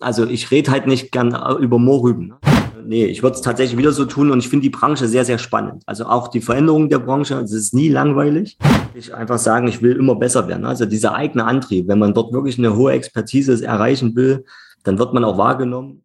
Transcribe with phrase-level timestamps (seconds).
[0.00, 2.28] also ich rede halt nicht gern über Moorrüben.
[2.28, 2.36] Ne?
[2.86, 5.38] Nee, ich würde es tatsächlich wieder so tun und ich finde die Branche sehr, sehr
[5.38, 5.82] spannend.
[5.86, 8.56] Also auch die Veränderung der Branche, es ist nie langweilig.
[8.94, 10.64] Ich einfach sagen, ich will immer besser werden.
[10.64, 14.44] Also dieser eigene Antrieb, wenn man dort wirklich eine hohe Expertise erreichen will,
[14.82, 16.02] dann wird man auch wahrgenommen.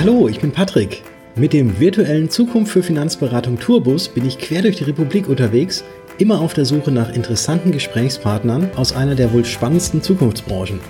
[0.00, 1.02] Hallo, ich bin Patrick.
[1.36, 5.84] Mit dem virtuellen Zukunft für Finanzberatung Tourbus bin ich quer durch die Republik unterwegs,
[6.18, 10.80] immer auf der Suche nach interessanten Gesprächspartnern aus einer der wohl spannendsten Zukunftsbranchen.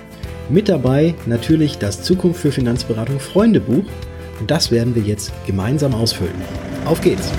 [0.47, 3.85] Mit dabei natürlich das Zukunft für Finanzberatung Freundebuch
[4.39, 6.35] und das werden wir jetzt gemeinsam ausfüllen.
[6.85, 7.31] Auf geht's!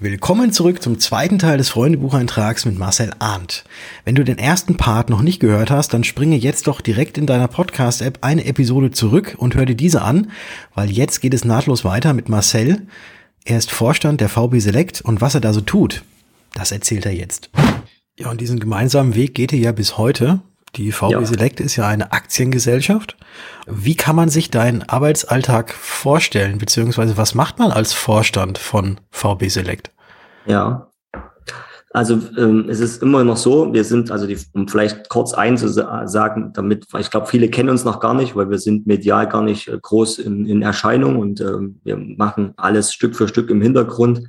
[0.00, 3.64] Willkommen zurück zum zweiten Teil des Freundebucheintrags mit Marcel Arndt.
[4.04, 7.24] Wenn du den ersten Part noch nicht gehört hast, dann springe jetzt doch direkt in
[7.24, 10.30] deiner Podcast-App eine Episode zurück und hör dir diese an,
[10.74, 12.82] weil jetzt geht es nahtlos weiter mit Marcel,
[13.44, 16.02] er ist Vorstand der VB Select und was er da so tut,
[16.54, 17.50] das erzählt er jetzt.
[18.18, 20.40] Ja, und diesen gemeinsamen Weg geht ihr ja bis heute.
[20.76, 21.24] Die VB ja.
[21.24, 23.16] Select ist ja eine Aktiengesellschaft.
[23.66, 29.48] Wie kann man sich deinen Arbeitsalltag vorstellen, beziehungsweise was macht man als Vorstand von VB
[29.48, 29.90] Select?
[30.46, 30.88] Ja,
[31.94, 36.52] also ähm, es ist immer noch so, wir sind, also die, um vielleicht kurz einzusagen,
[36.52, 39.68] damit, ich glaube, viele kennen uns noch gar nicht, weil wir sind medial gar nicht
[39.68, 44.22] äh, groß in, in Erscheinung und ähm, wir machen alles Stück für Stück im Hintergrund.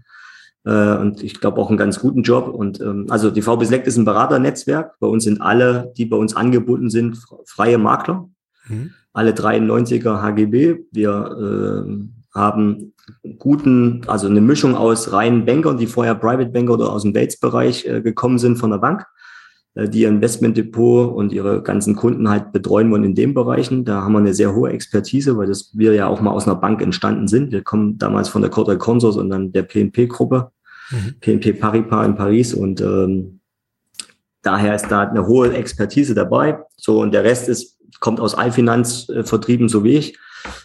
[0.64, 2.50] Äh, und ich glaube auch einen ganz guten Job.
[2.50, 5.00] Und ähm, also die VB Select ist ein Beraternetzwerk.
[5.00, 8.30] Bei uns sind alle, die bei uns angebunden sind, freie Makler.
[8.68, 8.92] Mhm.
[9.12, 10.82] Alle 93er HGB.
[10.92, 12.94] Wir äh, haben
[13.38, 17.86] guten, also eine Mischung aus reinen Bankern, die vorher Private Banker oder aus dem Bates-Bereich
[17.86, 19.06] äh, gekommen sind von der Bank,
[19.76, 23.86] äh, die ihr Investmentdepot und ihre ganzen Kunden halt betreuen wollen in den Bereichen.
[23.86, 26.56] Da haben wir eine sehr hohe Expertise, weil das wir ja auch mal aus einer
[26.56, 27.52] Bank entstanden sind.
[27.52, 30.52] Wir kommen damals von der Corte Consors und dann der PNP-Gruppe,
[30.92, 31.16] mhm.
[31.20, 33.40] PNP Paribas in Paris und ähm,
[34.42, 36.60] daher ist da eine hohe Expertise dabei.
[36.76, 40.18] So und der Rest ist kommt aus Allfinanzvertrieben, so wie ich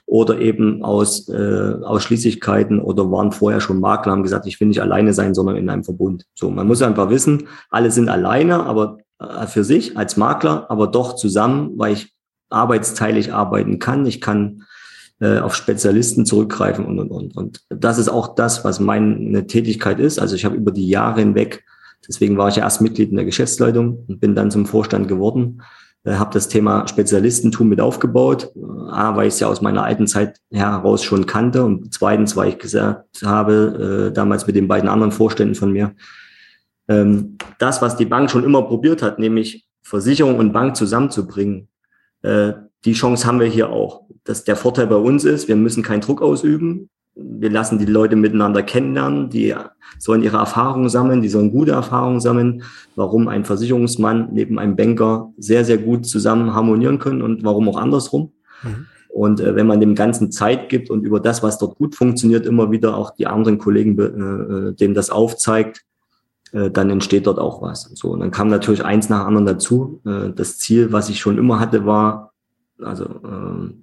[0.07, 4.83] oder eben aus äh, Ausschließlichkeiten oder waren vorher schon Makler, haben gesagt, ich will nicht
[4.83, 6.25] alleine sein, sondern in einem Verbund.
[6.35, 10.87] So, man muss einfach wissen, alle sind alleine, aber äh, für sich als Makler, aber
[10.87, 12.13] doch zusammen, weil ich
[12.51, 14.07] arbeitsteilig arbeiten kann.
[14.07, 14.65] Ich kann
[15.21, 17.37] äh, auf Spezialisten zurückgreifen und, und, und.
[17.37, 20.19] Und das ist auch das, was meine Tätigkeit ist.
[20.19, 21.65] Also ich habe über die Jahre hinweg,
[22.09, 25.63] deswegen war ich ja erst Mitglied in der Geschäftsleitung und bin dann zum Vorstand geworden
[26.05, 28.53] äh, habe das Thema Spezialistentum mit aufgebaut.
[28.91, 32.51] A, weil ich es ja aus meiner alten Zeit heraus schon kannte und zweitens, weil
[32.51, 35.95] ich gesagt habe, äh, damals mit den beiden anderen Vorständen von mir,
[36.89, 41.69] ähm, das, was die Bank schon immer probiert hat, nämlich Versicherung und Bank zusammenzubringen,
[42.23, 42.53] äh,
[42.85, 44.03] die Chance haben wir hier auch.
[44.25, 48.17] Dass der Vorteil bei uns ist, wir müssen keinen Druck ausüben wir lassen die Leute
[48.17, 49.55] miteinander kennenlernen, die
[49.99, 52.63] sollen ihre Erfahrungen sammeln, die sollen gute Erfahrungen sammeln,
[52.97, 57.77] warum ein Versicherungsmann neben einem Banker sehr, sehr gut zusammen harmonieren können und warum auch
[57.77, 58.33] andersrum.
[58.63, 58.87] Mhm.
[59.09, 62.47] Und äh, wenn man dem Ganzen Zeit gibt und über das, was dort gut funktioniert,
[62.47, 65.85] immer wieder auch die anderen Kollegen, äh, äh, dem das aufzeigt,
[66.53, 67.91] äh, dann entsteht dort auch was.
[67.95, 70.01] So, und dann kam natürlich eins nach anderen dazu.
[70.07, 72.33] Äh, das Ziel, was ich schon immer hatte, war,
[72.81, 73.80] also äh,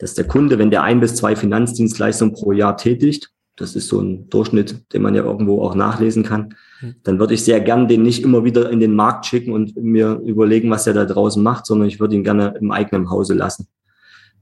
[0.00, 4.00] dass der Kunde, wenn der ein bis zwei Finanzdienstleistungen pro Jahr tätigt, das ist so
[4.00, 6.94] ein Durchschnitt, den man ja irgendwo auch nachlesen kann, hm.
[7.04, 10.20] dann würde ich sehr gern den nicht immer wieder in den Markt schicken und mir
[10.24, 13.68] überlegen, was er da draußen macht, sondern ich würde ihn gerne im eigenen Hause lassen.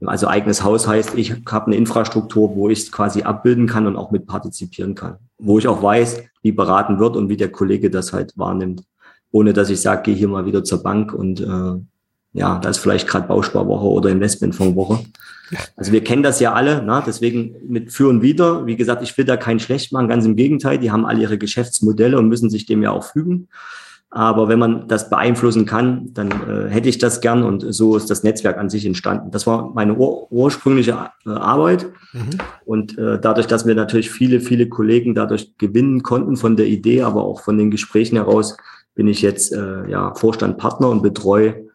[0.06, 3.96] Also eigenes Haus heißt, ich habe eine Infrastruktur, wo ich es quasi abbilden kann und
[3.96, 5.16] auch mit partizipieren kann.
[5.38, 8.84] Wo ich auch weiß, wie beraten wird und wie der Kollege das halt wahrnimmt.
[9.32, 11.80] Ohne dass ich sage, geh hier mal wieder zur Bank und äh,
[12.38, 15.04] ja, da ist vielleicht gerade Bausparwoche oder Investmentfondswoche.
[15.76, 17.02] Also wir kennen das ja alle, ne?
[17.06, 18.66] deswegen mit Für und Wider.
[18.66, 20.78] Wie gesagt, ich will da keinen schlecht machen, ganz im Gegenteil.
[20.78, 23.48] Die haben alle ihre Geschäftsmodelle und müssen sich dem ja auch fügen.
[24.10, 28.08] Aber wenn man das beeinflussen kann, dann äh, hätte ich das gern und so ist
[28.08, 29.30] das Netzwerk an sich entstanden.
[29.30, 32.30] Das war meine ur ursprüngliche äh, Arbeit mhm.
[32.64, 37.02] und äh, dadurch, dass wir natürlich viele, viele Kollegen dadurch gewinnen konnten von der Idee,
[37.02, 38.56] aber auch von den Gesprächen heraus,
[38.94, 41.67] bin ich jetzt äh, ja Vorstand, Partner und betreue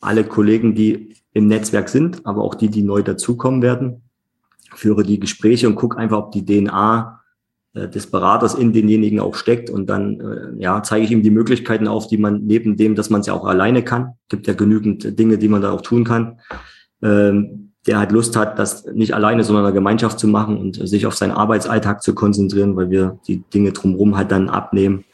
[0.00, 4.02] alle Kollegen, die im Netzwerk sind, aber auch die, die neu dazukommen werden,
[4.74, 7.20] führe die Gespräche und gucke einfach, ob die DNA
[7.74, 11.30] äh, des Beraters in denjenigen auch steckt und dann äh, ja zeige ich ihm die
[11.30, 14.54] Möglichkeiten auf, die man neben dem, dass man es ja auch alleine kann, gibt ja
[14.54, 16.40] genügend Dinge, die man da auch tun kann.
[17.02, 21.06] Ähm, der halt Lust hat, das nicht alleine, sondern eine Gemeinschaft zu machen und sich
[21.06, 25.04] auf seinen Arbeitsalltag zu konzentrieren, weil wir die Dinge drumherum halt dann abnehmen.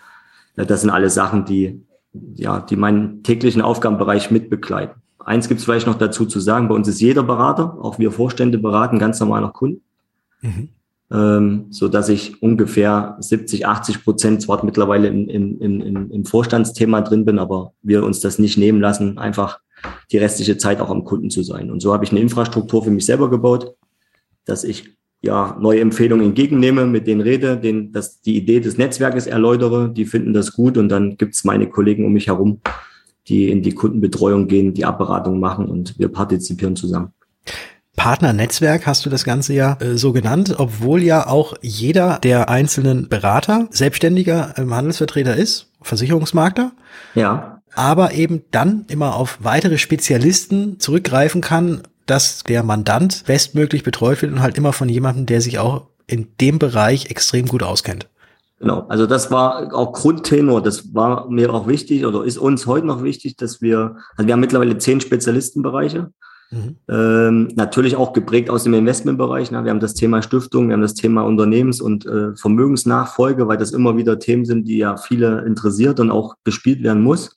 [0.56, 1.85] Das sind alle Sachen, die
[2.34, 5.02] ja, die meinen täglichen Aufgabenbereich mitbegleiten.
[5.18, 8.12] Eins gibt es vielleicht noch dazu zu sagen, bei uns ist jeder Berater, auch wir
[8.12, 9.82] Vorstände beraten ganz normal noch Kunden.
[10.42, 10.68] Mhm.
[11.10, 17.00] ähm, so dass ich ungefähr 70, 80 Prozent zwar mittlerweile in, in, in, im Vorstandsthema
[17.00, 19.60] drin bin, aber wir uns das nicht nehmen lassen, einfach
[20.10, 21.70] die restliche Zeit auch am Kunden zu sein.
[21.70, 23.74] Und so habe ich eine Infrastruktur für mich selber gebaut,
[24.44, 29.26] dass ich ja neue Empfehlungen entgegennehme, mit denen rede, denen dass die Idee des Netzwerkes
[29.26, 32.60] erläutere, die finden das gut und dann gibt's meine Kollegen um mich herum,
[33.28, 37.12] die in die Kundenbetreuung gehen, die Abberatung machen und wir partizipieren zusammen.
[37.96, 43.08] Partnernetzwerk hast du das Ganze ja äh, so genannt, obwohl ja auch jeder der einzelnen
[43.08, 46.72] Berater selbstständiger ähm, Handelsvertreter ist, Versicherungsmakler.
[47.14, 47.62] Ja.
[47.74, 54.32] Aber eben dann immer auf weitere Spezialisten zurückgreifen kann, dass der Mandant bestmöglich betreut wird
[54.32, 58.08] und halt immer von jemandem, der sich auch in dem Bereich extrem gut auskennt.
[58.58, 62.86] Genau, also das war auch Grundtenor, das war mir auch wichtig oder ist uns heute
[62.86, 66.10] noch wichtig, dass wir, also wir haben mittlerweile zehn Spezialistenbereiche,
[66.50, 66.76] mhm.
[66.88, 69.50] ähm, natürlich auch geprägt aus dem Investmentbereich.
[69.50, 69.62] Ne?
[69.64, 73.72] Wir haben das Thema Stiftung, wir haben das Thema Unternehmens- und äh, Vermögensnachfolge, weil das
[73.72, 77.36] immer wieder Themen sind, die ja viele interessiert und auch gespielt werden muss.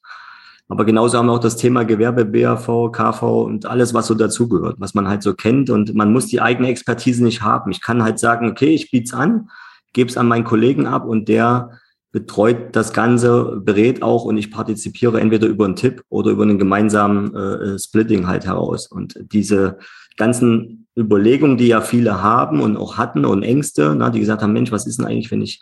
[0.69, 4.75] Aber genauso haben wir auch das Thema Gewerbe, BAV, KV und alles, was so dazugehört,
[4.79, 5.71] was man halt so kennt.
[5.71, 7.71] Und man muss die eigene Expertise nicht haben.
[7.71, 9.49] Ich kann halt sagen, okay, ich biete es an,
[9.93, 11.71] gebe es an meinen Kollegen ab und der
[12.11, 16.59] betreut das Ganze, berät auch und ich partizipiere entweder über einen Tipp oder über einen
[16.59, 18.87] gemeinsamen äh, Splitting halt heraus.
[18.87, 19.79] Und diese
[20.17, 24.53] ganzen Überlegungen, die ja viele haben und auch hatten und Ängste, na, die gesagt haben,
[24.53, 25.61] Mensch, was ist denn eigentlich, wenn ich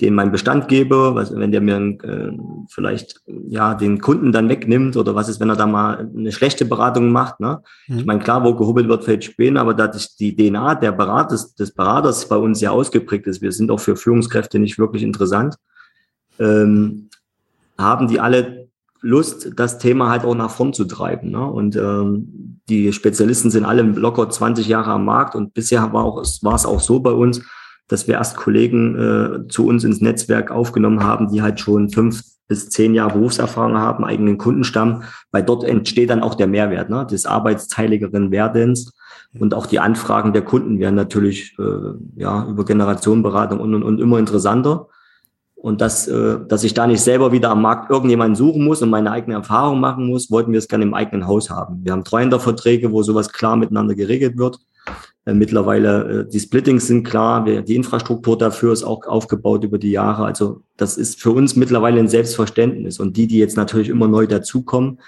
[0.00, 2.32] dem meinen Bestand gebe, was, wenn der mir äh,
[2.68, 6.64] vielleicht ja den Kunden dann wegnimmt oder was ist, wenn er da mal eine schlechte
[6.64, 7.40] Beratung macht.
[7.40, 7.62] Ne?
[7.86, 7.98] Mhm.
[7.98, 11.72] Ich meine, klar, wo gehobelt wird, fällt spähen, aber da die DNA der Berater, des
[11.72, 15.56] Beraters bei uns sehr ausgeprägt ist, wir sind auch für Führungskräfte nicht wirklich interessant,
[16.38, 17.08] ähm,
[17.78, 18.68] haben die alle
[19.02, 21.30] Lust, das Thema halt auch nach vorn zu treiben.
[21.30, 21.44] Ne?
[21.44, 26.16] Und ähm, die Spezialisten sind alle locker 20 Jahre am Markt und bisher war, auch,
[26.42, 27.42] war es auch so bei uns,
[27.92, 32.22] dass wir erst Kollegen äh, zu uns ins Netzwerk aufgenommen haben, die halt schon fünf
[32.48, 37.06] bis zehn Jahre Berufserfahrung haben, eigenen Kundenstamm, weil dort entsteht dann auch der Mehrwert ne,
[37.06, 38.92] des arbeitsteiligeren Werdens
[39.38, 44.00] und auch die Anfragen der Kunden werden natürlich äh, ja über Generationenberatung und, und, und
[44.00, 44.88] immer interessanter.
[45.54, 48.90] Und dass, äh, dass ich da nicht selber wieder am Markt irgendjemanden suchen muss und
[48.90, 51.84] meine eigene Erfahrung machen muss, wollten wir es gerne im eigenen Haus haben.
[51.84, 54.58] Wir haben Treuhänderverträge, wo sowas klar miteinander geregelt wird.
[55.24, 59.92] Äh, mittlerweile, äh, die Splittings sind klar, die Infrastruktur dafür ist auch aufgebaut über die
[59.92, 60.24] Jahre.
[60.24, 62.98] Also das ist für uns mittlerweile ein Selbstverständnis.
[62.98, 64.98] Und die, die jetzt natürlich immer neu dazukommen,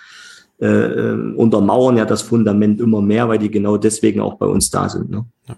[0.61, 4.71] äh, äh untermauern ja das Fundament immer mehr, weil die genau deswegen auch bei uns
[4.71, 5.11] da sind.
[5.11, 5.25] Ne?
[5.49, 5.57] Ja.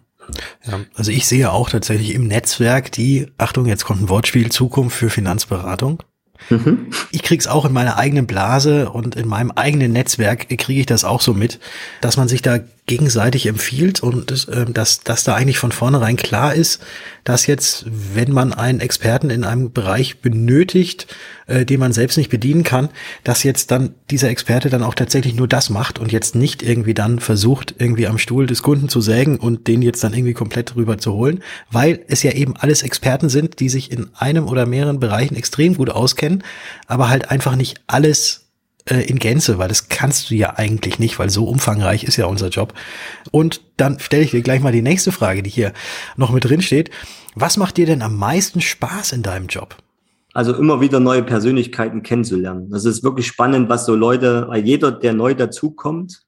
[0.66, 4.96] Ja, also ich sehe auch tatsächlich im Netzwerk die, Achtung, jetzt kommt ein Wortspiel, Zukunft
[4.96, 6.02] für Finanzberatung.
[6.50, 6.88] Mhm.
[7.12, 11.04] Ich krieg's auch in meiner eigenen Blase und in meinem eigenen Netzwerk kriege ich das
[11.04, 11.60] auch so mit,
[12.00, 16.54] dass man sich da gegenseitig empfiehlt und äh, dass, dass da eigentlich von vornherein klar
[16.54, 16.80] ist,
[17.24, 17.84] dass jetzt,
[18.14, 21.08] wenn man einen Experten in einem Bereich benötigt,
[21.48, 22.88] äh, den man selbst nicht bedienen kann,
[23.24, 26.94] dass jetzt dann dieser Experte dann auch tatsächlich nur das macht und jetzt nicht irgendwie
[26.94, 30.76] dann versucht, irgendwie am Stuhl des Kunden zu sägen und den jetzt dann irgendwie komplett
[30.76, 34.64] rüber zu holen, weil es ja eben alles Experten sind, die sich in einem oder
[34.64, 36.44] mehreren Bereichen extrem gut auskennen,
[36.86, 38.45] aber halt einfach nicht alles
[38.88, 42.26] äh, in Gänze, weil das kannst du ja eigentlich nicht, weil so umfangreich ist ja
[42.26, 42.72] unser Job.
[43.30, 45.72] Und dann stelle ich dir gleich mal die nächste Frage, die hier
[46.16, 46.90] noch mit drin steht.
[47.34, 49.76] Was macht dir denn am meisten Spaß in deinem Job?
[50.32, 52.70] Also immer wieder neue Persönlichkeiten kennenzulernen.
[52.70, 56.22] Das ist wirklich spannend, was so Leute, jeder, der neu dazukommt,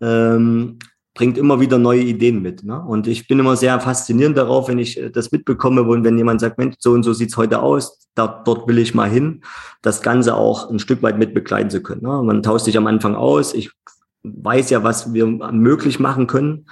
[0.00, 0.78] ähm,
[1.16, 2.62] bringt immer wieder neue Ideen mit.
[2.62, 2.80] Ne?
[2.80, 6.40] Und ich bin immer sehr faszinierend darauf, wenn ich äh, das mitbekomme, wo, wenn jemand
[6.40, 9.42] sagt, Mensch, so und so sieht's heute aus, da, dort will ich mal hin,
[9.82, 12.02] das Ganze auch ein Stück weit mit begleiten zu können.
[12.02, 12.22] Ne?
[12.22, 13.54] Man tauscht sich am Anfang aus.
[13.54, 13.72] Ich
[14.22, 16.66] weiß ja, was wir möglich machen können.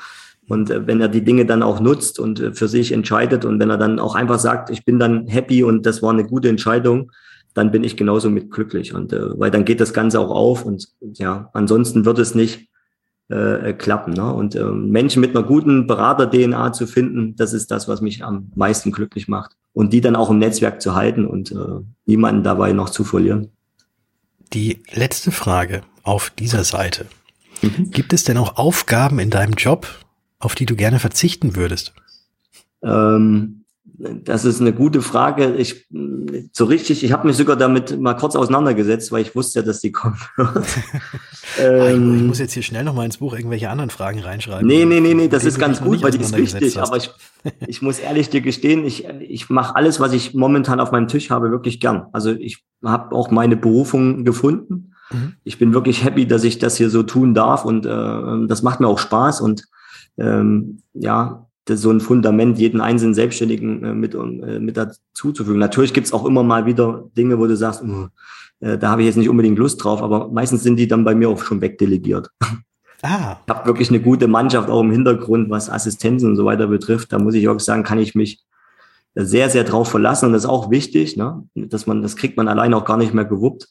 [0.47, 3.59] Und äh, wenn er die Dinge dann auch nutzt und äh, für sich entscheidet und
[3.59, 6.51] wenn er dann auch einfach sagt, ich bin dann happy und das war eine gute
[6.51, 7.11] Entscheidung,
[7.55, 8.95] dann bin ich genauso mit glücklich.
[8.95, 12.69] Und äh, weil dann geht das Ganze auch auf und ja, ansonsten wird es nicht
[13.29, 14.15] äh, klappen.
[14.15, 14.33] Ne?
[14.33, 18.51] Und äh, Menschen mit einer guten Berater-DNA zu finden, das ist das, was mich am
[18.55, 19.57] meisten glücklich macht.
[19.73, 21.57] Und die dann auch im Netzwerk zu halten und äh,
[22.07, 23.49] niemanden dabei noch zu verlieren.
[24.53, 27.07] Die letzte Frage auf dieser Seite.
[27.63, 27.91] Mhm.
[27.91, 29.89] Gibt es denn auch Aufgaben in deinem Job,
[30.39, 31.95] auf die du gerne verzichten würdest?
[32.83, 33.64] Ähm,
[33.97, 35.55] das ist eine gute Frage.
[35.55, 35.87] Ich
[36.53, 39.81] so richtig, ich habe mich sogar damit mal kurz auseinandergesetzt, weil ich wusste ja, dass
[39.81, 40.67] die kommen wird.
[41.61, 44.67] ähm, ich muss jetzt hier schnell noch mal ins Buch irgendwelche anderen Fragen reinschreiben.
[44.67, 46.81] Nee, nee, nee, nee, das ist ganz gut, weil die ist wichtig.
[46.81, 47.11] Aber ich,
[47.67, 51.31] ich muss ehrlich dir gestehen, ich, ich mache alles, was ich momentan auf meinem Tisch
[51.31, 52.07] habe, wirklich gern.
[52.13, 54.95] Also ich habe auch meine Berufung gefunden.
[55.13, 55.35] Mhm.
[55.45, 58.81] Ich bin wirklich happy, dass ich das hier so tun darf und äh, das macht
[58.81, 59.65] mir auch Spaß und
[60.17, 65.59] ähm, ja, so ein Fundament jeden einzelnen Selbstständigen äh, mit, äh, mit dazuzufügen.
[65.59, 68.09] Natürlich gibt's auch immer mal wieder Dinge, wo du sagst, uh,
[68.61, 71.15] äh, da habe ich jetzt nicht unbedingt Lust drauf, aber meistens sind die dann bei
[71.15, 72.31] mir auch schon wegdelegiert.
[73.03, 73.37] Ah.
[73.47, 77.13] Ich habe wirklich eine gute Mannschaft auch im Hintergrund, was Assistenzen und so weiter betrifft.
[77.13, 78.43] Da muss ich auch sagen, kann ich mich
[79.15, 80.27] sehr, sehr drauf verlassen.
[80.27, 81.47] Und das ist auch wichtig, ne?
[81.55, 83.69] dass man, das kriegt man alleine auch gar nicht mehr gewuppt.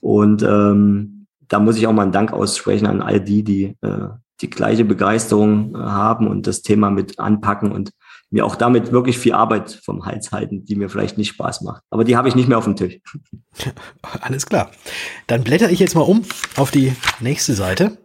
[0.00, 4.08] Und ähm, da muss ich auch mal einen Dank aussprechen an all die, die äh,
[4.42, 7.92] die gleiche Begeisterung äh, haben und das Thema mit anpacken und
[8.30, 11.82] mir auch damit wirklich viel Arbeit vom Hals halten, die mir vielleicht nicht Spaß macht.
[11.90, 12.98] Aber die habe ich nicht mehr auf dem Tisch.
[14.20, 14.70] Alles klar.
[15.26, 16.24] Dann blätter ich jetzt mal um
[16.56, 17.98] auf die nächste Seite.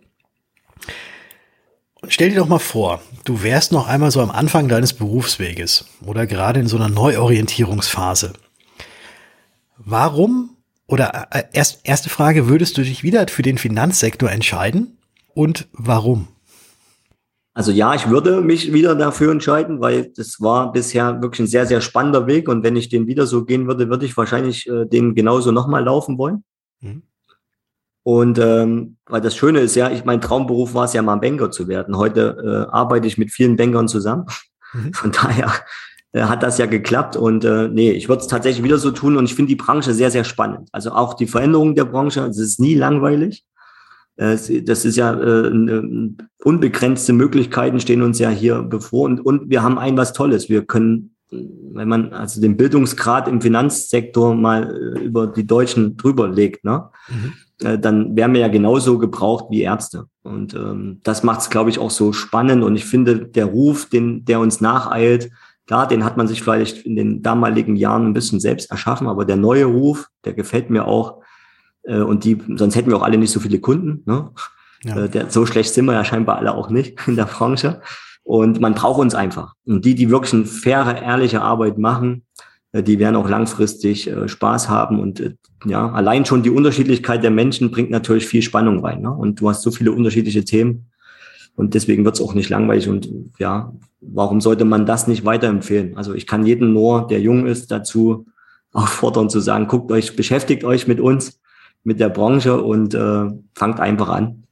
[2.10, 6.27] Stell dir doch mal vor, du wärst noch einmal so am Anfang deines Berufsweges oder
[6.27, 8.34] gerade in so einer Neuorientierungsphase.
[9.77, 14.97] Warum oder äh, erst, erste Frage, würdest du dich wieder für den Finanzsektor entscheiden
[15.38, 16.27] und warum?
[17.53, 21.67] Also ja, ich würde mich wieder dafür entscheiden, weil das war bisher wirklich ein sehr,
[21.67, 22.50] sehr spannender Weg.
[22.50, 25.84] Und wenn ich den wieder so gehen würde, würde ich wahrscheinlich äh, den genauso nochmal
[25.84, 26.44] laufen wollen.
[26.82, 27.03] Mhm.
[28.01, 31.51] Und ähm, weil das Schöne ist ja, ich mein Traumberuf war es ja mal Banker
[31.51, 31.98] zu werden.
[31.98, 34.25] Heute äh, arbeite ich mit vielen Bankern zusammen.
[34.74, 34.94] Mhm.
[34.94, 35.51] Von daher
[36.13, 37.15] äh, hat das ja geklappt.
[37.15, 39.17] Und äh, nee, ich würde es tatsächlich wieder so tun.
[39.17, 40.70] Und ich finde die Branche sehr, sehr spannend.
[40.72, 43.46] Also auch die Veränderung der Branche, es ist nie langweilig.
[44.17, 45.51] Äh, das ist ja äh,
[46.43, 49.05] unbegrenzte Möglichkeiten stehen uns ja hier bevor.
[49.05, 50.50] Und, und wir haben ein was Tolles.
[50.50, 56.29] Wir können wenn man also den Bildungsgrad im Finanzsektor mal äh, über die Deutschen drüber
[56.29, 56.89] legt, ne?
[57.09, 60.05] Mhm äh, dann wären wir ja genauso gebraucht wie Ärzte.
[60.24, 62.63] Und ähm, das macht es, glaube ich, auch so spannend.
[62.63, 65.31] Und ich finde, der Ruf, den, der uns nacheilt,
[65.65, 69.25] klar, den hat man sich vielleicht in den damaligen Jahren ein bisschen selbst erschaffen, aber
[69.25, 71.21] der neue Ruf, der gefällt mir auch.
[71.88, 74.03] Äh, und die, sonst hätten wir auch alle nicht so viele Kunden.
[74.06, 74.29] Ne?
[74.84, 75.06] Ja.
[75.06, 77.82] Äh, der, so schlecht sind wir ja scheinbar alle auch nicht in der Branche.
[78.24, 79.53] Und man braucht uns einfach.
[79.65, 82.24] Und die, die wirklich eine faire, ehrliche Arbeit machen,
[82.74, 85.34] äh, die werden auch langfristig äh, Spaß haben und äh,
[85.65, 89.01] ja, allein schon die Unterschiedlichkeit der Menschen bringt natürlich viel Spannung rein.
[89.01, 89.12] Ne?
[89.12, 90.91] Und du hast so viele unterschiedliche Themen
[91.56, 92.88] und deswegen wird es auch nicht langweilig.
[92.88, 95.98] Und ja, warum sollte man das nicht weiterempfehlen?
[95.98, 98.27] Also ich kann jeden nur, der jung ist, dazu
[98.72, 101.39] auffordern zu sagen, guckt euch, beschäftigt euch mit uns,
[101.88, 104.44] mit der Branche und äh, fangt einfach an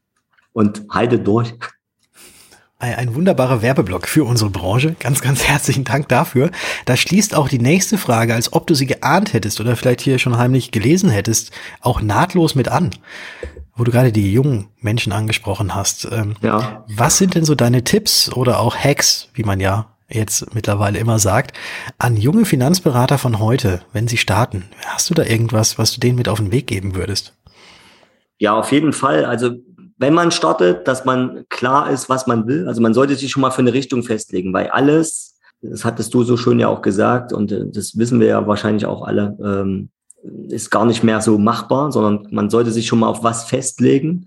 [0.53, 1.53] und haltet durch.
[2.79, 4.95] Ein wunderbarer Werbeblock für unsere Branche.
[4.99, 6.49] Ganz, ganz herzlichen Dank dafür.
[6.85, 10.17] Da schließt auch die nächste Frage, als ob du sie geahnt hättest oder vielleicht hier
[10.17, 11.51] schon heimlich gelesen hättest,
[11.81, 12.91] auch nahtlos mit an.
[13.75, 16.07] Wo du gerade die jungen Menschen angesprochen hast.
[16.09, 16.85] Ähm, ja.
[16.87, 21.19] Was sind denn so deine Tipps oder auch Hacks, wie man ja jetzt mittlerweile immer
[21.19, 21.57] sagt,
[21.97, 24.65] an junge Finanzberater von heute, wenn sie starten?
[24.85, 27.33] Hast du da irgendwas, was du denen mit auf den Weg geben würdest?
[28.37, 29.25] Ja, auf jeden Fall.
[29.25, 29.51] Also
[29.97, 32.67] wenn man startet, dass man klar ist, was man will.
[32.67, 36.23] Also man sollte sich schon mal für eine Richtung festlegen, weil alles, das hattest du
[36.23, 39.89] so schön ja auch gesagt und äh, das wissen wir ja wahrscheinlich auch alle, ähm,
[40.49, 44.25] ist gar nicht mehr so machbar, sondern man sollte sich schon mal auf was festlegen.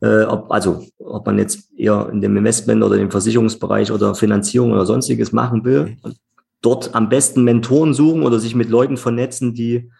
[0.00, 4.72] Äh, ob, also ob man jetzt eher in dem Investment oder im Versicherungsbereich oder Finanzierung
[4.72, 5.96] oder sonstiges machen will.
[6.02, 6.16] Und
[6.60, 9.90] dort am besten Mentoren suchen oder sich mit Leuten vernetzen, die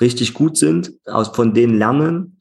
[0.00, 2.34] richtig gut sind, aus von denen lernen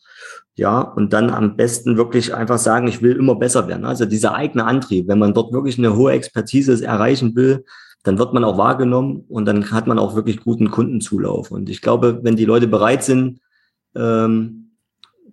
[0.55, 3.85] ja, und dann am besten wirklich einfach sagen, ich will immer besser werden.
[3.85, 7.65] Also dieser eigene Antrieb, wenn man dort wirklich eine hohe Expertise erreichen will,
[8.03, 11.49] dann wird man auch wahrgenommen und dann hat man auch wirklich guten Kundenzulauf.
[11.49, 13.39] Und ich glaube, wenn die Leute bereit sind,
[13.95, 14.62] ähm,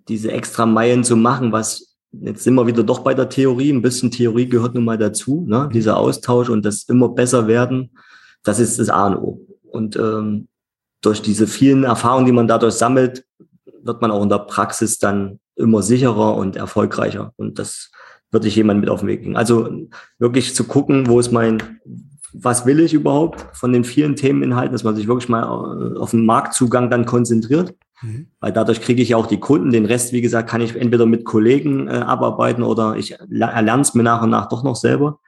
[0.07, 3.81] diese extra Meilen zu machen, was jetzt sind wir wieder doch bei der Theorie, ein
[3.81, 5.65] bisschen Theorie gehört nun mal dazu, ne?
[5.65, 5.69] Mhm.
[5.69, 7.91] dieser Austausch und das immer besser werden,
[8.43, 9.47] das ist das A und O.
[9.63, 10.47] Und ähm,
[11.01, 13.25] durch diese vielen Erfahrungen, die man dadurch sammelt,
[13.83, 17.33] wird man auch in der Praxis dann immer sicherer und erfolgreicher.
[17.37, 17.91] Und das
[18.31, 19.35] würde ich jemand mit auf den Weg geben.
[19.35, 19.69] Also
[20.19, 21.79] wirklich zu gucken, wo ist mein,
[22.33, 26.11] was will ich überhaupt von den vielen Themeninhalten, dass man sich wirklich mal äh, auf
[26.11, 27.73] den Marktzugang dann konzentriert.
[28.01, 28.27] Mhm.
[28.39, 29.71] Weil dadurch kriege ich ja auch die Kunden.
[29.71, 33.93] Den Rest, wie gesagt, kann ich entweder mit Kollegen äh, abarbeiten oder ich erlerne es
[33.93, 35.19] mir nach und nach doch noch selber.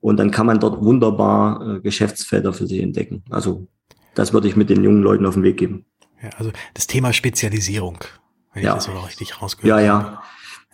[0.00, 3.24] Und dann kann man dort wunderbar äh, Geschäftsfelder für sich entdecken.
[3.30, 3.66] Also
[4.14, 5.84] das würde ich mit den jungen Leuten auf den Weg geben.
[6.22, 7.98] Ja, also das Thema Spezialisierung,
[8.54, 8.70] wenn ja.
[8.70, 10.04] ich das so richtig rausgehört ja, habe.
[10.04, 10.22] Ja, ja.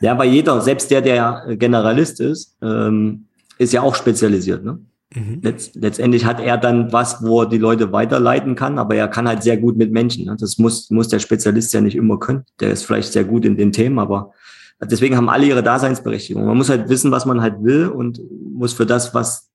[0.00, 3.26] Ja, bei jeder, selbst der, der Generalist ist, ähm,
[3.58, 4.64] ist ja auch spezialisiert.
[4.64, 4.80] Ne?
[5.14, 5.40] Mhm.
[5.42, 9.28] Letzt, letztendlich hat er dann was, wo er die Leute weiterleiten kann, aber er kann
[9.28, 10.24] halt sehr gut mit Menschen.
[10.24, 10.36] Ne?
[10.38, 12.44] Das muss, muss der Spezialist ja nicht immer können.
[12.60, 14.32] Der ist vielleicht sehr gut in den Themen, aber
[14.80, 16.46] deswegen haben alle ihre Daseinsberechtigung.
[16.46, 18.20] Man muss halt wissen, was man halt will und
[18.54, 19.50] muss für das, was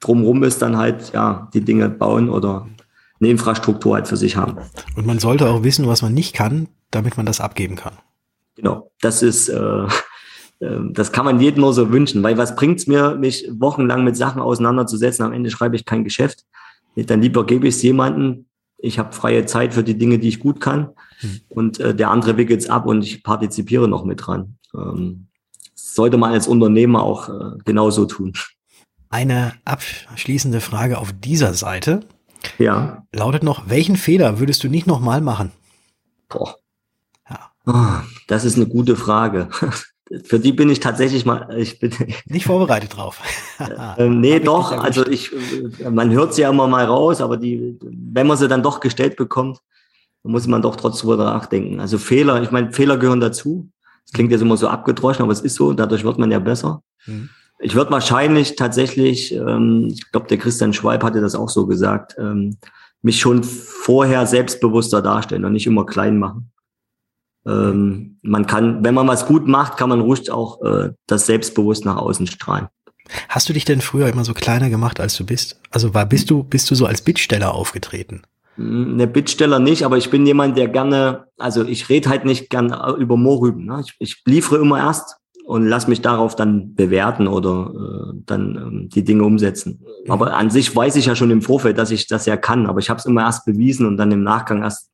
[0.00, 2.66] drumrum ist, dann halt ja die Dinge bauen oder
[3.20, 4.56] eine Infrastruktur halt für sich haben.
[4.96, 7.94] Und man sollte auch wissen, was man nicht kann, damit man das abgeben kann.
[8.56, 9.86] Genau, das ist, äh,
[10.92, 14.40] das kann man jedem nur so wünschen, weil was bringt's mir, mich wochenlang mit Sachen
[14.40, 15.24] auseinanderzusetzen?
[15.24, 16.44] Am Ende schreibe ich kein Geschäft.
[16.94, 18.46] Dann lieber gebe ich es jemanden.
[18.78, 20.90] Ich habe freie Zeit für die Dinge, die ich gut kann.
[21.20, 21.40] Hm.
[21.48, 24.56] Und äh, der andere wickelt's ab und ich partizipiere noch mit dran.
[24.74, 25.28] Ähm,
[25.74, 28.32] sollte man als Unternehmer auch äh, genauso tun.
[29.08, 32.00] Eine abschließende Frage auf dieser Seite.
[32.58, 33.04] Ja.
[33.12, 35.52] Lautet noch, welchen Fehler würdest du nicht nochmal machen?
[36.28, 36.56] Boah.
[37.28, 37.50] Ja.
[37.66, 39.48] Oh, das ist eine gute Frage.
[40.24, 41.92] Für die bin ich tatsächlich mal, ich bin
[42.26, 43.20] nicht vorbereitet drauf.
[43.98, 44.72] ähm, nee, doch.
[44.72, 45.30] Also ich,
[45.88, 49.16] man hört sie ja immer mal raus, aber die, wenn man sie dann doch gestellt
[49.16, 49.58] bekommt,
[50.22, 51.80] muss man doch trotzdem drüber nachdenken.
[51.80, 53.68] Also Fehler, ich meine, Fehler gehören dazu.
[54.04, 55.72] Das klingt jetzt immer so abgedroschen, aber es ist so.
[55.72, 56.82] Dadurch wird man ja besser.
[57.06, 57.30] Mhm.
[57.58, 62.16] Ich würde wahrscheinlich tatsächlich, ähm, ich glaube, der Christian Schwalb hatte das auch so gesagt,
[62.18, 62.56] ähm,
[63.02, 66.50] mich schon vorher selbstbewusster darstellen und nicht immer klein machen.
[67.46, 71.84] Ähm, man kann, wenn man was gut macht, kann man ruhig auch äh, das selbstbewusst
[71.84, 72.68] nach außen strahlen.
[73.28, 75.60] Hast du dich denn früher immer so kleiner gemacht, als du bist?
[75.70, 78.22] Also war, bist du, bist du so als Bittsteller aufgetreten?
[78.56, 82.50] Hm, ne Bittsteller nicht, aber ich bin jemand, der gerne, also ich rede halt nicht
[82.50, 83.66] gern über Moorrüben.
[83.66, 83.82] Ne?
[83.84, 88.88] Ich, ich liefere immer erst und lass mich darauf dann bewerten oder äh, dann ähm,
[88.88, 89.82] die Dinge umsetzen.
[90.04, 90.10] Mhm.
[90.12, 92.78] Aber an sich weiß ich ja schon im Vorfeld, dass ich das ja kann, aber
[92.78, 94.91] ich habe es immer erst bewiesen und dann im Nachgang erst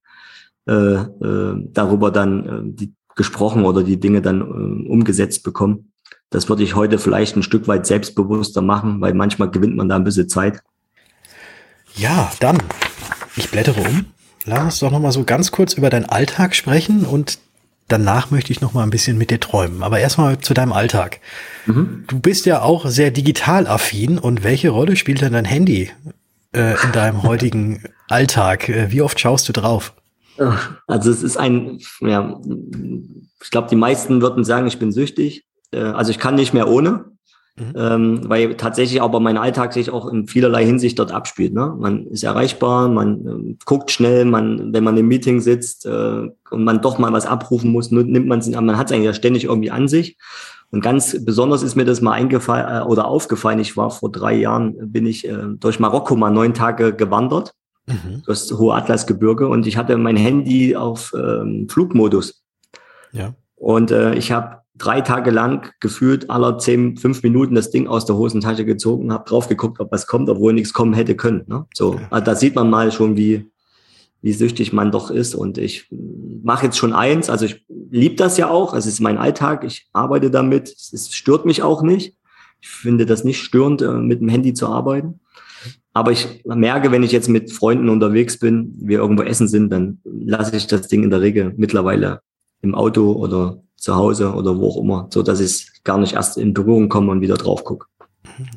[0.68, 5.92] äh, äh, darüber dann äh, die, gesprochen oder die Dinge dann äh, umgesetzt bekommen.
[6.30, 9.96] Das würde ich heute vielleicht ein Stück weit selbstbewusster machen, weil manchmal gewinnt man da
[9.96, 10.60] ein bisschen Zeit.
[11.96, 12.58] Ja, dann,
[13.36, 14.04] ich blättere um.
[14.44, 17.38] Lass uns doch nochmal so ganz kurz über deinen Alltag sprechen und
[17.88, 19.82] danach möchte ich noch mal ein bisschen mit dir träumen.
[19.82, 21.20] Aber erstmal zu deinem Alltag.
[21.66, 22.04] Mhm.
[22.06, 25.90] Du bist ja auch sehr digital affin und welche Rolle spielt denn dein Handy
[26.54, 28.68] äh, in deinem heutigen Alltag?
[28.68, 29.94] Äh, wie oft schaust du drauf?
[30.86, 32.40] Also es ist ein, ja,
[33.42, 35.44] ich glaube, die meisten würden sagen, ich bin süchtig.
[35.70, 37.04] Äh, also ich kann nicht mehr ohne.
[37.58, 37.72] Mhm.
[37.74, 41.52] Ähm, weil tatsächlich aber mein Alltag sich auch in vielerlei Hinsicht dort abspielt.
[41.52, 41.74] Ne?
[41.76, 46.64] Man ist erreichbar, man äh, guckt schnell, man, wenn man im Meeting sitzt äh, und
[46.64, 49.44] man doch mal was abrufen muss, nimmt man es, man hat es eigentlich ja ständig
[49.44, 50.18] irgendwie an sich.
[50.70, 53.58] Und ganz besonders ist mir das mal eingefallen äh, oder aufgefallen.
[53.58, 57.54] Ich war vor drei Jahren, bin ich äh, durch Marokko mal neun Tage gewandert,
[57.88, 58.22] mhm.
[58.26, 62.44] das hohe Atlasgebirge, und ich hatte mein Handy auf ähm, Flugmodus.
[63.12, 63.34] Ja.
[63.56, 68.06] Und äh, ich habe drei Tage lang gefühlt aller zehn, fünf Minuten das Ding aus
[68.06, 71.42] der Hosentasche gezogen, habe drauf geguckt, ob was kommt, obwohl nichts kommen hätte können.
[71.46, 71.66] Ne?
[71.74, 73.50] So, also da sieht man mal schon, wie,
[74.22, 75.34] wie süchtig man doch ist.
[75.34, 79.18] Und ich mache jetzt schon eins, also ich liebe das ja auch, es ist mein
[79.18, 82.14] Alltag, ich arbeite damit, es stört mich auch nicht.
[82.60, 85.20] Ich finde das nicht störend, äh, mit dem Handy zu arbeiten.
[85.98, 89.98] Aber ich merke, wenn ich jetzt mit Freunden unterwegs bin, wir irgendwo essen sind, dann
[90.04, 92.20] lasse ich das Ding in der Regel mittlerweile
[92.62, 96.38] im Auto oder zu Hause oder wo auch immer, so dass ich gar nicht erst
[96.38, 97.86] in Berührung komme und wieder drauf gucke.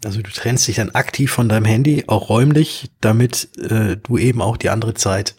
[0.06, 4.39] Also du trennst dich dann aktiv von deinem Handy, auch räumlich, damit äh, du eben
[4.39, 5.36] auch die andere Zeit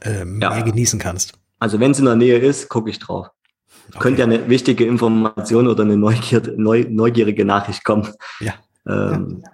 [0.00, 0.62] äh, mehr ja.
[0.62, 1.34] genießen kannst.
[1.58, 3.26] Also wenn es in der Nähe ist, gucke ich drauf.
[3.90, 3.98] Okay.
[3.98, 8.08] Könnte ja eine wichtige Information oder eine Neugier, neu, neugierige Nachricht kommen.
[8.40, 8.54] Ja.
[8.86, 9.44] Ähm,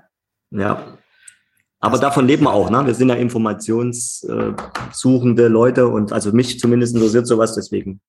[0.52, 0.60] ja.
[0.60, 0.97] ja.
[1.80, 2.86] Aber davon leben wir auch, ne?
[2.86, 8.00] Wir sind ja informationssuchende Leute und also mich zumindest interessiert sowas, deswegen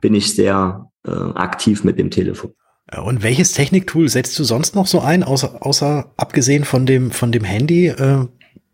[0.00, 2.54] bin ich sehr äh, aktiv mit dem Telefon.
[3.02, 7.32] Und welches Techniktool setzt du sonst noch so ein, außer, außer abgesehen von dem, von
[7.32, 8.26] dem Handy, äh,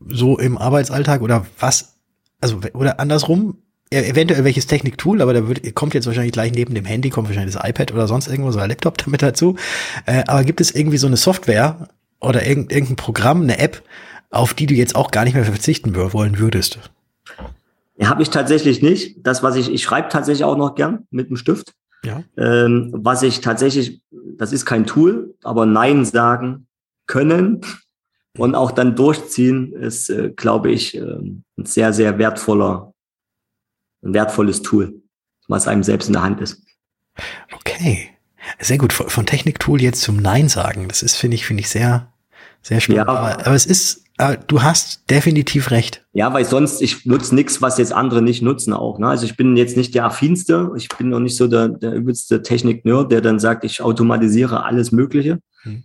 [0.08, 1.96] so im Arbeitsalltag oder was?
[2.40, 3.58] Also, oder andersrum,
[3.92, 7.28] e-, eventuell welches Techniktool, aber da wird, kommt jetzt wahrscheinlich gleich neben dem Handy, kommt
[7.28, 9.56] wahrscheinlich das iPad oder sonst irgendwas oder Laptop damit dazu.
[10.06, 11.88] Äh, aber gibt es irgendwie so eine Software
[12.20, 13.82] oder irgendein Programm, eine App,
[14.30, 16.78] auf die du jetzt auch gar nicht mehr verzichten wollen würdest?
[17.96, 19.26] Ja, habe ich tatsächlich nicht.
[19.26, 21.74] Das, was ich, ich schreibe tatsächlich auch noch gern mit dem Stift.
[22.04, 22.22] Ja.
[22.38, 26.66] Ähm, was ich tatsächlich, das ist kein Tool, aber Nein sagen
[27.06, 27.60] können
[28.38, 32.94] und auch dann durchziehen, ist, äh, glaube ich, äh, ein sehr, sehr wertvoller,
[34.02, 35.02] ein wertvolles Tool,
[35.48, 36.62] was einem selbst in der Hand ist.
[37.52, 38.08] Okay.
[38.58, 38.92] Sehr gut.
[38.92, 40.88] Von Techniktool jetzt zum Nein sagen.
[40.88, 42.10] Das ist, finde ich, finde ich sehr,
[42.62, 43.06] sehr spannend.
[43.06, 46.04] Ja, aber, aber es ist, äh, du hast definitiv recht.
[46.12, 48.98] Ja, weil sonst, ich nutze nichts, was jetzt andere nicht nutzen auch.
[48.98, 49.08] Ne?
[49.08, 52.42] Also ich bin jetzt nicht der affinste, ich bin noch nicht so der, der übelste
[52.42, 55.38] Technik-Nerd, der dann sagt, ich automatisiere alles Mögliche.
[55.62, 55.84] Hm.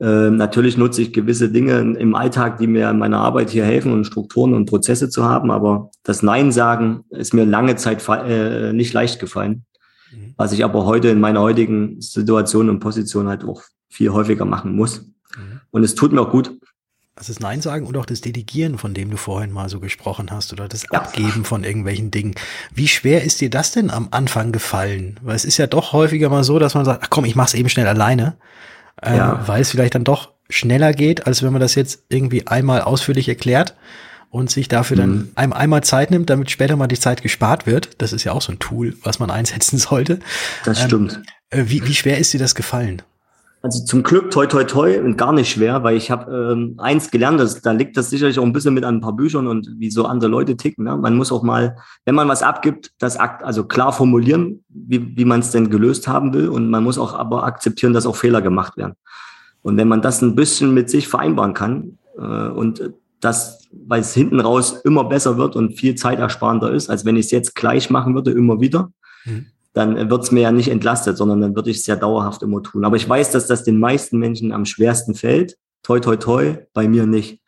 [0.00, 3.92] Äh, natürlich nutze ich gewisse Dinge im Alltag, die mir in meiner Arbeit hier helfen
[3.92, 8.72] und Strukturen und Prozesse zu haben, aber das Nein sagen ist mir lange Zeit äh,
[8.72, 9.66] nicht leicht gefallen.
[10.12, 10.34] Mhm.
[10.36, 14.74] Was ich aber heute in meiner heutigen Situation und Position halt auch viel häufiger machen
[14.74, 15.02] muss.
[15.36, 15.60] Mhm.
[15.70, 16.58] Und es tut mir auch gut.
[17.18, 20.30] Also das Nein sagen und auch das Delegieren, von dem du vorhin mal so gesprochen
[20.30, 20.88] hast, oder das.
[20.90, 22.36] Abgeben von irgendwelchen Dingen.
[22.72, 25.18] Wie schwer ist dir das denn am Anfang gefallen?
[25.22, 27.54] Weil es ist ja doch häufiger mal so, dass man sagt, ach komm, ich mach's
[27.54, 28.36] eben schnell alleine,
[29.02, 29.42] äh, ja.
[29.48, 33.28] weil es vielleicht dann doch schneller geht, als wenn man das jetzt irgendwie einmal ausführlich
[33.28, 33.74] erklärt
[34.30, 35.00] und sich dafür mhm.
[35.00, 37.90] dann ein, einmal Zeit nimmt, damit später mal die Zeit gespart wird.
[37.98, 40.20] Das ist ja auch so ein Tool, was man einsetzen sollte.
[40.64, 41.20] Das stimmt.
[41.50, 43.02] Ähm, wie, wie schwer ist dir das gefallen?
[43.60, 47.10] Also zum Glück toi toi toi und gar nicht schwer, weil ich habe ähm, eins
[47.10, 49.68] gelernt, das, da liegt das sicherlich auch ein bisschen mit an ein paar Büchern und
[49.78, 50.84] wie so andere Leute ticken.
[50.84, 50.96] Ne?
[50.96, 55.24] Man muss auch mal, wenn man was abgibt, das Akt, also klar formulieren, wie, wie
[55.24, 58.42] man es denn gelöst haben will und man muss auch aber akzeptieren, dass auch Fehler
[58.42, 58.94] gemacht werden.
[59.62, 64.14] Und wenn man das ein bisschen mit sich vereinbaren kann äh, und das, weil es
[64.14, 67.90] hinten raus immer besser wird und viel zeitersparender ist, als wenn ich es jetzt gleich
[67.90, 68.92] machen würde, immer wieder,
[69.24, 72.42] mhm dann wird es mir ja nicht entlastet, sondern dann würde ich es ja dauerhaft
[72.42, 72.84] immer tun.
[72.84, 75.56] Aber ich weiß, dass das den meisten Menschen am schwersten fällt.
[75.82, 77.40] Toi, toi, toi, bei mir nicht.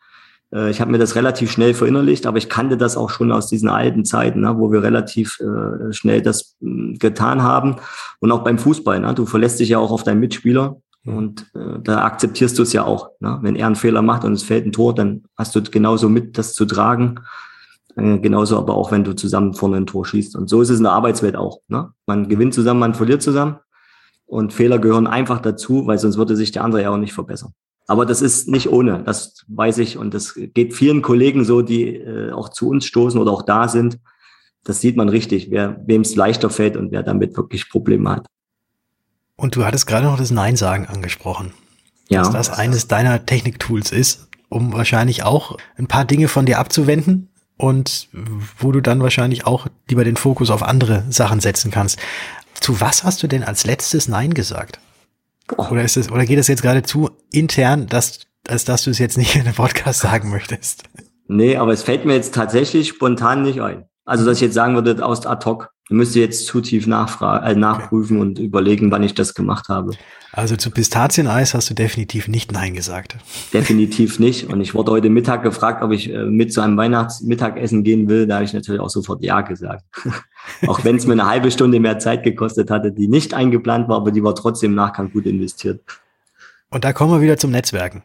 [0.53, 3.47] Äh, ich habe mir das relativ schnell verinnerlicht, aber ich kannte das auch schon aus
[3.47, 7.77] diesen alten Zeiten, ne, wo wir relativ äh, schnell das äh, getan haben.
[8.19, 11.79] Und auch beim Fußball, ne, du verlässt dich ja auch auf deinen Mitspieler und äh,
[11.83, 13.09] da akzeptierst du es ja auch.
[13.19, 13.39] Ne?
[13.41, 16.37] Wenn er einen Fehler macht und es fällt ein Tor, dann hast du genauso mit,
[16.37, 17.15] das zu tragen.
[17.95, 20.35] Äh, genauso aber auch, wenn du zusammen vorne ein Tor schießt.
[20.35, 21.59] Und so ist es in der Arbeitswelt auch.
[21.67, 21.91] Ne?
[22.05, 23.57] Man gewinnt zusammen, man verliert zusammen.
[24.25, 27.53] Und Fehler gehören einfach dazu, weil sonst würde sich der andere ja auch nicht verbessern.
[27.87, 29.97] Aber das ist nicht ohne, das weiß ich.
[29.97, 33.67] Und das geht vielen Kollegen so, die äh, auch zu uns stoßen oder auch da
[33.67, 33.99] sind.
[34.63, 38.27] Das sieht man richtig, wer, wem es leichter fällt und wer damit wirklich Probleme hat.
[39.35, 41.51] Und du hattest gerade noch das Nein sagen angesprochen.
[42.09, 42.21] Ja.
[42.21, 47.30] Dass das eines deiner Techniktools ist, um wahrscheinlich auch ein paar Dinge von dir abzuwenden,
[47.61, 48.09] und
[48.57, 51.99] wo du dann wahrscheinlich auch lieber den Fokus auf andere Sachen setzen kannst.
[52.59, 54.79] Zu was hast du denn als letztes Nein gesagt?
[55.57, 58.99] Oder ist es, oder geht es jetzt gerade zu intern, dass, als dass du es
[58.99, 60.83] jetzt nicht in einem Podcast sagen möchtest?
[61.27, 63.85] Nee, aber es fällt mir jetzt tatsächlich spontan nicht ein.
[64.11, 65.69] Also, dass ich jetzt sagen würde, aus ad hoc.
[65.85, 68.27] Ich müsste jetzt zu tief nachfragen, äh, nachprüfen okay.
[68.27, 69.93] und überlegen, wann ich das gemacht habe.
[70.33, 73.15] Also zu Pistazieneis hast du definitiv nicht Nein gesagt.
[73.53, 74.49] Definitiv nicht.
[74.49, 78.27] Und ich wurde heute Mittag gefragt, ob ich äh, mit zu einem Weihnachtsmittagessen gehen will.
[78.27, 79.85] Da habe ich natürlich auch sofort Ja gesagt.
[80.67, 83.95] auch wenn es mir eine halbe Stunde mehr Zeit gekostet hatte, die nicht eingeplant war,
[83.95, 85.79] aber die war trotzdem im Nachgang gut investiert.
[86.69, 88.03] Und da kommen wir wieder zum Netzwerken.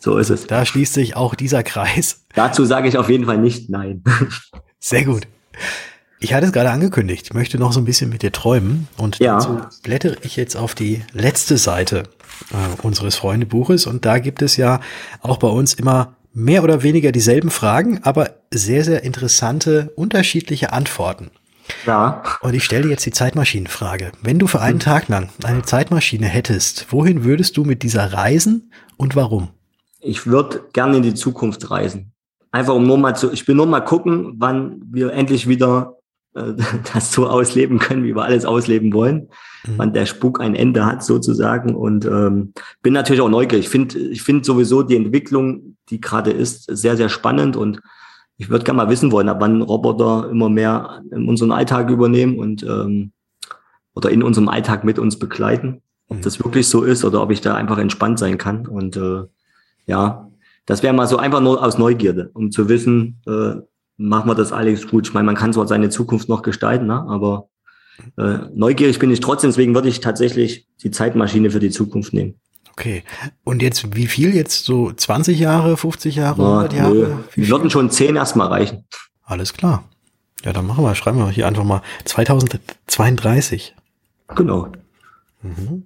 [0.00, 0.48] So ist es.
[0.48, 2.26] Da schließt sich auch dieser Kreis.
[2.34, 4.02] Dazu sage ich auf jeden Fall nicht Nein.
[4.80, 5.28] Sehr gut.
[6.20, 9.18] Ich hatte es gerade angekündigt, ich möchte noch so ein bisschen mit dir träumen und
[9.18, 9.34] ja.
[9.34, 12.04] dazu blättere ich jetzt auf die letzte Seite
[12.50, 14.80] äh, unseres Freundebuches und da gibt es ja
[15.20, 21.30] auch bei uns immer mehr oder weniger dieselben Fragen, aber sehr, sehr interessante, unterschiedliche Antworten.
[21.86, 22.22] Ja.
[22.40, 24.12] Und ich stelle dir jetzt die Zeitmaschinenfrage.
[24.22, 24.80] Wenn du für einen hm.
[24.80, 29.50] Tag lang eine Zeitmaschine hättest, wohin würdest du mit dieser reisen und warum?
[30.00, 32.13] Ich würde gerne in die Zukunft reisen.
[32.54, 35.96] Einfach um nur mal zu, ich will nur mal gucken, wann wir endlich wieder
[36.34, 36.52] äh,
[36.94, 39.28] das so ausleben können, wie wir alles ausleben wollen,
[39.66, 39.72] mhm.
[39.76, 41.74] wann der Spuk ein Ende hat sozusagen.
[41.74, 43.64] Und ähm, bin natürlich auch neugierig.
[43.64, 47.80] Ich finde ich finde sowieso die Entwicklung, die gerade ist, sehr, sehr spannend und
[48.36, 52.38] ich würde gerne mal wissen wollen, ab wann Roboter immer mehr in unseren Alltag übernehmen
[52.38, 53.10] und ähm,
[53.96, 55.82] oder in unserem Alltag mit uns begleiten.
[56.08, 56.22] Ob mhm.
[56.22, 58.68] das wirklich so ist oder ob ich da einfach entspannt sein kann.
[58.68, 59.24] Und äh,
[59.86, 60.30] ja,
[60.66, 63.56] das wäre mal so einfach nur aus Neugierde, um zu wissen, äh,
[63.96, 65.08] machen wir das alles gut.
[65.08, 67.04] Ich meine, man kann zwar seine Zukunft noch gestalten, ne?
[67.08, 67.48] aber
[68.16, 72.40] äh, neugierig bin ich trotzdem, deswegen würde ich tatsächlich die Zeitmaschine für die Zukunft nehmen.
[72.72, 73.04] Okay.
[73.44, 74.64] Und jetzt, wie viel jetzt?
[74.64, 77.24] So 20 Jahre, 50 Jahre, 100 ja, Jahre?
[77.32, 78.84] Wir würden schon 10 erstmal reichen.
[79.22, 79.84] Alles klar.
[80.44, 83.74] Ja, dann machen wir, schreiben wir hier einfach mal 2032.
[84.34, 84.72] Genau.
[85.42, 85.84] Mhm.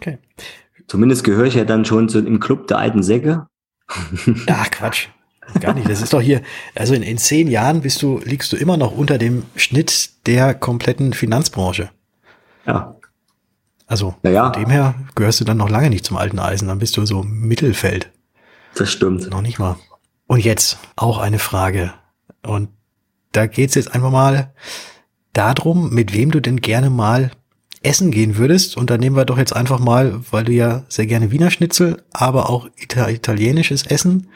[0.00, 0.18] Okay.
[0.86, 3.46] Zumindest gehöre ich ja dann schon zu, im Club der alten Säcke.
[3.88, 5.08] Ach, Quatsch.
[5.60, 5.88] Gar nicht.
[5.88, 6.42] Das ist doch hier,
[6.74, 10.54] also in, in zehn Jahren bist du, liegst du immer noch unter dem Schnitt der
[10.54, 11.90] kompletten Finanzbranche.
[12.66, 12.96] Ja.
[13.86, 14.52] Also naja.
[14.52, 17.06] von dem her gehörst du dann noch lange nicht zum alten Eisen, dann bist du
[17.06, 18.10] so Mittelfeld.
[18.74, 19.30] Das stimmt.
[19.30, 19.76] Noch nicht mal.
[20.26, 21.94] Und jetzt auch eine Frage.
[22.42, 22.68] Und
[23.32, 24.52] da geht's jetzt einfach mal
[25.32, 27.30] darum, mit wem du denn gerne mal
[27.86, 28.76] essen gehen würdest.
[28.76, 32.02] Und da nehmen wir doch jetzt einfach mal, weil du ja sehr gerne Wiener Schnitzel,
[32.12, 34.28] aber auch italienisches Essen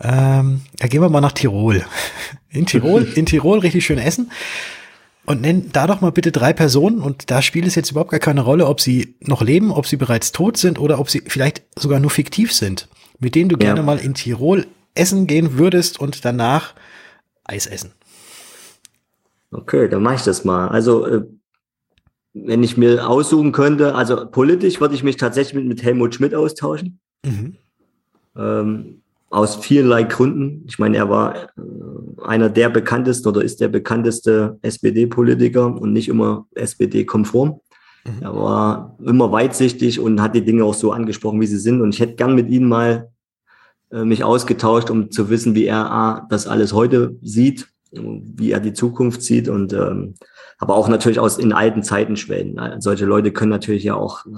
[0.00, 1.84] ähm, ja, gehen wir mal nach Tirol.
[2.50, 4.30] In Tirol, in Tirol richtig schön essen.
[5.26, 8.20] Und nenn da doch mal bitte drei Personen und da spielt es jetzt überhaupt gar
[8.20, 11.62] keine Rolle, ob sie noch leben, ob sie bereits tot sind oder ob sie vielleicht
[11.76, 13.60] sogar nur fiktiv sind, mit denen du ja.
[13.60, 16.74] gerne mal in Tirol essen gehen würdest und danach
[17.42, 17.92] Eis essen.
[19.50, 20.68] Okay, dann mache ich das mal.
[20.68, 21.22] Also, äh,
[22.34, 26.34] wenn ich mir aussuchen könnte, also politisch würde ich mich tatsächlich mit, mit Helmut Schmidt
[26.34, 26.98] austauschen.
[27.24, 27.56] Mhm.
[28.36, 30.64] Ähm, aus vielerlei Gründen.
[30.68, 31.48] Ich meine, er war äh,
[32.24, 37.60] einer der bekanntesten oder ist der bekannteste SPD-Politiker und nicht immer SPD-konform.
[38.04, 38.22] Mhm.
[38.22, 41.80] Er war immer weitsichtig und hat die Dinge auch so angesprochen, wie sie sind.
[41.80, 43.10] Und ich hätte gern mit ihm mal
[43.90, 48.60] äh, mich ausgetauscht, um zu wissen, wie er A, das alles heute sieht, wie er
[48.60, 50.14] die Zukunft sieht und ähm,
[50.58, 52.80] aber auch natürlich aus in alten Zeiten schwellen.
[52.80, 54.30] Solche Leute können natürlich ja auch äh,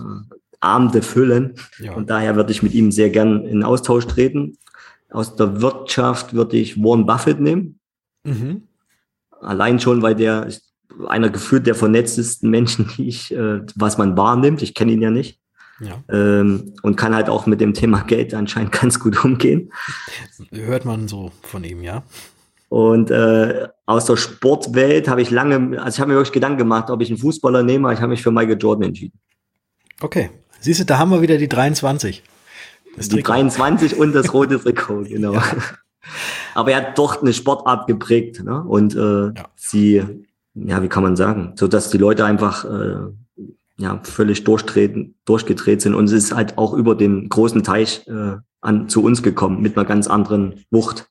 [0.61, 1.55] Abende füllen.
[1.79, 1.95] Ja.
[1.95, 4.59] Und daher würde ich mit ihm sehr gern in Austausch treten.
[5.11, 7.79] Aus der Wirtschaft würde ich Warren Buffett nehmen.
[8.25, 8.63] Mhm.
[9.41, 10.73] Allein schon, weil der ist
[11.07, 14.63] einer gefühlt der vernetztesten Menschen, die ich, äh, was man wahrnimmt.
[14.63, 15.41] Ich kenne ihn ja nicht.
[15.79, 16.03] Ja.
[16.09, 19.73] Ähm, und kann halt auch mit dem Thema Geld anscheinend ganz gut umgehen.
[20.51, 22.03] Hört man so von ihm, ja.
[22.69, 26.91] Und äh, aus der Sportwelt habe ich lange, also ich habe mir wirklich Gedanken gemacht,
[26.91, 29.19] ob ich einen Fußballer nehme, ich habe mich für Michael Jordan entschieden.
[30.01, 30.31] Okay.
[30.61, 32.23] Siehst du, da haben wir wieder die 23.
[32.97, 35.35] Das die 23 und das rote Trikot, genau.
[35.35, 35.43] Ja.
[36.55, 38.63] Aber er hat doch eine Sportart geprägt, ne?
[38.63, 39.33] Und äh, ja.
[39.55, 40.03] sie,
[40.55, 43.13] ja, wie kann man sagen, so dass die Leute einfach äh,
[43.77, 48.37] ja völlig durchtreten, durchgedreht sind und es ist halt auch über den großen Teich äh,
[48.63, 51.09] an zu uns gekommen mit einer ganz anderen Wucht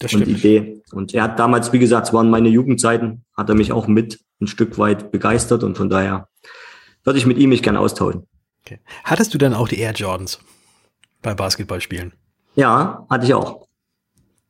[0.00, 0.82] das und Idee.
[0.92, 4.18] Und er hat damals, wie gesagt, es waren meine Jugendzeiten, hat er mich auch mit
[4.40, 6.28] ein Stück weit begeistert und von daher
[7.04, 8.26] würde ich mit ihm mich gerne austauschen.
[8.64, 8.80] Okay.
[9.04, 10.40] Hattest du dann auch die Air Jordans
[11.22, 12.12] beim Basketballspielen?
[12.56, 13.66] Ja, hatte ich auch.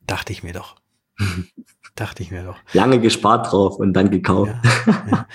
[0.07, 0.75] Dachte ich mir doch.
[1.95, 2.57] Dachte ich mir doch.
[2.73, 4.53] Lange gespart drauf und dann gekauft.
[4.87, 5.27] Ja, ja.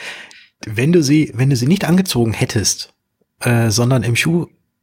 [0.67, 2.95] Wenn du sie, wenn du sie nicht angezogen hättest,
[3.41, 4.17] äh, sondern im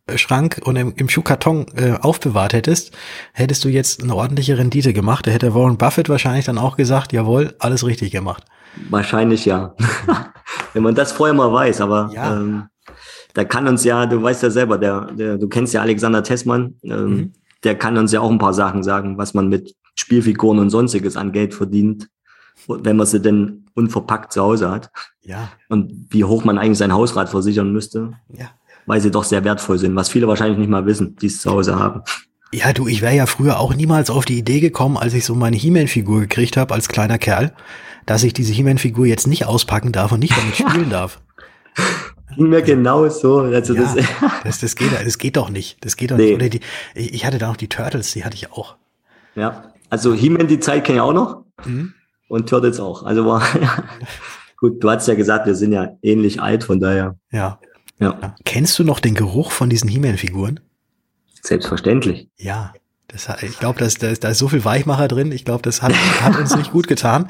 [0.10, 2.92] Schuhschrank und im, im Schuhkarton äh, aufbewahrt hättest,
[3.32, 5.28] hättest du jetzt eine ordentliche Rendite gemacht.
[5.28, 8.44] Da hätte Warren Buffett wahrscheinlich dann auch gesagt, jawohl, alles richtig gemacht.
[8.90, 9.76] Wahrscheinlich ja.
[10.74, 12.36] Wenn man das vorher mal weiß, aber ja.
[12.36, 12.66] ähm,
[13.34, 16.76] da kann uns ja, du weißt ja selber, der, der du kennst ja Alexander Tessmann,
[16.84, 17.34] ähm, mhm.
[17.64, 21.16] der kann uns ja auch ein paar Sachen sagen, was man mit Spielfiguren und sonstiges
[21.16, 22.10] an Geld verdient,
[22.68, 24.92] wenn man sie denn unverpackt zu Hause hat.
[25.22, 25.50] Ja.
[25.70, 28.14] Und wie hoch man eigentlich sein Hausrat versichern müsste.
[28.30, 28.50] Ja.
[28.86, 31.52] Weil sie doch sehr wertvoll sind, was viele wahrscheinlich nicht mal wissen, die es zu
[31.52, 32.02] Hause haben.
[32.54, 35.34] Ja, du, ich wäre ja früher auch niemals auf die Idee gekommen, als ich so
[35.34, 37.54] meine He-Man-Figur gekriegt habe als kleiner Kerl,
[38.06, 41.20] dass ich diese He-Man-Figur jetzt nicht auspacken darf und nicht damit spielen darf.
[42.36, 43.40] Ging mir genau so.
[43.40, 43.96] Also ja, das,
[44.44, 45.84] das, das, geht, das geht doch nicht.
[45.84, 46.26] Das geht doch nee.
[46.26, 46.36] nicht.
[46.36, 46.62] Oder die,
[46.94, 48.76] ich hatte da noch die Turtles, die hatte ich auch.
[49.36, 51.44] Ja, also He-Man die Zeit kenne ich auch noch.
[51.66, 51.94] Mhm.
[52.28, 53.04] Und Turtles auch.
[53.04, 53.84] Also war, ja.
[54.58, 57.16] gut, du hast ja gesagt, wir sind ja ähnlich alt, von daher.
[57.32, 57.60] Ja.
[58.04, 58.36] Ja.
[58.46, 60.60] Kennst du noch den Geruch von diesen He-Man-Figuren?
[61.42, 62.30] Selbstverständlich.
[62.38, 62.74] Ja.
[63.08, 65.32] Das, ich glaube, da, da ist so viel Weichmacher drin.
[65.32, 67.30] Ich glaube, das hat, hat uns nicht gut getan.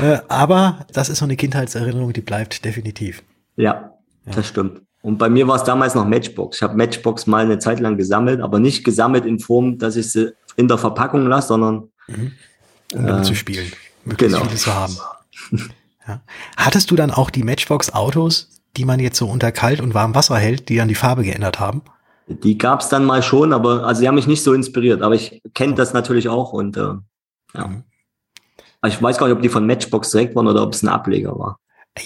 [0.00, 3.22] Äh, aber das ist so eine Kindheitserinnerung, die bleibt definitiv.
[3.56, 3.94] Ja,
[4.26, 4.32] ja.
[4.32, 4.82] das stimmt.
[5.02, 6.58] Und bei mir war es damals noch Matchbox.
[6.58, 10.10] Ich habe Matchbox mal eine Zeit lang gesammelt, aber nicht gesammelt in Form, dass ich
[10.10, 12.32] sie in der Verpackung lasse, sondern mhm.
[12.94, 13.70] um äh, zu spielen,
[14.04, 14.48] möglichst genau.
[14.48, 14.96] viele zu haben.
[16.08, 16.22] ja.
[16.56, 20.36] Hattest du dann auch die Matchbox-Autos, die man jetzt so unter kalt und warmem Wasser
[20.36, 21.82] hält, die dann die Farbe geändert haben?
[22.26, 25.02] Die gab es dann mal schon, aber also sie haben mich nicht so inspiriert.
[25.02, 26.94] Aber ich kenne das natürlich auch und äh,
[27.54, 27.66] ja.
[27.66, 27.84] Mhm.
[28.86, 31.38] Ich weiß gar nicht, ob die von Matchbox direkt waren oder ob es ein Ableger
[31.38, 31.58] war.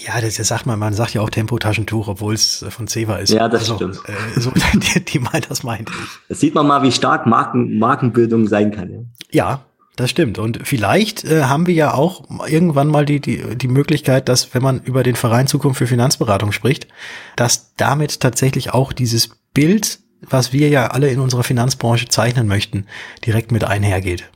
[0.05, 3.31] Ja, das, das sagt man, man sagt ja auch Tempotaschentuch, obwohl es von Ceva ist.
[3.31, 3.99] Ja, das also, stimmt.
[4.07, 6.09] Äh, so, die, die meint, das meinte ich.
[6.29, 8.89] Das sieht man mal, wie stark Marken, Markenbildung sein kann.
[8.89, 9.65] Ja, ja
[9.99, 10.39] das stimmt.
[10.39, 14.63] Und vielleicht äh, haben wir ja auch irgendwann mal die, die, die Möglichkeit, dass, wenn
[14.63, 16.87] man über den Verein Zukunft für Finanzberatung spricht,
[17.35, 22.85] dass damit tatsächlich auch dieses Bild was wir ja alle in unserer Finanzbranche zeichnen möchten,
[23.25, 24.29] direkt mit einhergeht.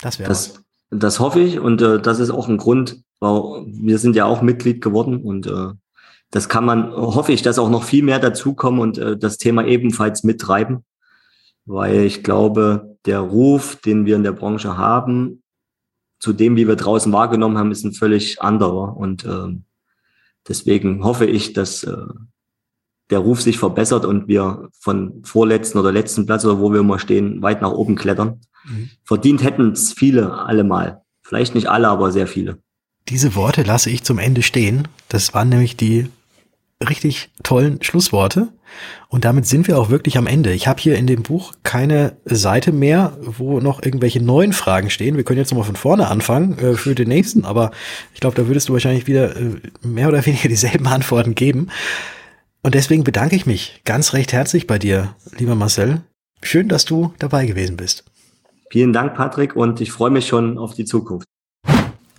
[0.00, 3.98] Das wäre das, das hoffe ich und äh, das ist auch ein Grund, weil wir
[3.98, 5.68] sind ja auch Mitglied geworden und äh,
[6.30, 9.66] das kann man, hoffe ich, dass auch noch viel mehr dazukommen und äh, das Thema
[9.66, 10.84] ebenfalls mittreiben,
[11.64, 15.42] weil ich glaube, der Ruf, den wir in der Branche haben,
[16.18, 19.48] zu dem, wie wir draußen wahrgenommen haben, ist ein völlig anderer und äh,
[20.46, 21.96] deswegen hoffe ich, dass äh,
[23.10, 26.98] der Ruf sich verbessert und wir von vorletzten oder letzten Platz oder wo wir immer
[26.98, 28.40] stehen, weit nach oben klettern.
[28.64, 28.90] Mhm.
[29.04, 31.02] Verdient hätten es viele allemal.
[31.22, 32.58] Vielleicht nicht alle, aber sehr viele.
[33.08, 34.88] Diese Worte lasse ich zum Ende stehen.
[35.08, 36.08] Das waren nämlich die
[36.88, 38.48] richtig tollen Schlussworte.
[39.08, 40.52] Und damit sind wir auch wirklich am Ende.
[40.52, 45.16] Ich habe hier in dem Buch keine Seite mehr, wo noch irgendwelche neuen Fragen stehen.
[45.16, 47.70] Wir können jetzt nochmal von vorne anfangen äh, für den nächsten, aber
[48.14, 51.68] ich glaube, da würdest du wahrscheinlich wieder äh, mehr oder weniger dieselben Antworten geben.
[52.62, 56.02] Und deswegen bedanke ich mich ganz recht herzlich bei dir, lieber Marcel.
[56.42, 58.04] Schön, dass du dabei gewesen bist.
[58.70, 61.26] Vielen Dank, Patrick, und ich freue mich schon auf die Zukunft.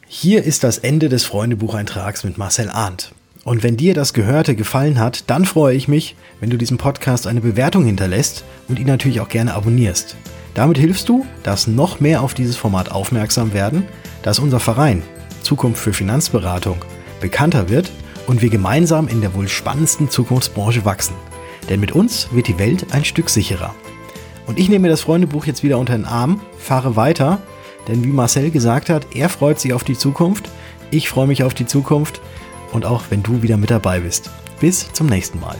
[0.07, 3.13] Hier ist das Ende des Freundebucheintrags mit Marcel Arndt.
[3.43, 7.27] Und wenn dir das Gehörte gefallen hat, dann freue ich mich, wenn du diesem Podcast
[7.27, 10.15] eine Bewertung hinterlässt und ihn natürlich auch gerne abonnierst.
[10.53, 13.85] Damit hilfst du, dass noch mehr auf dieses Format aufmerksam werden,
[14.21, 15.03] dass unser Verein
[15.41, 16.77] Zukunft für Finanzberatung
[17.19, 17.91] bekannter wird
[18.27, 21.15] und wir gemeinsam in der wohl spannendsten Zukunftsbranche wachsen.
[21.69, 23.75] Denn mit uns wird die Welt ein Stück sicherer.
[24.45, 27.39] Und ich nehme das Freundebuch jetzt wieder unter den Arm, fahre weiter,
[27.89, 30.49] denn wie Marcel gesagt hat, er freut sich auf die Zukunft,
[30.91, 32.21] ich freue mich auf die Zukunft
[32.73, 34.29] und auch wenn du wieder mit dabei bist.
[34.59, 35.57] Bis zum nächsten Mal.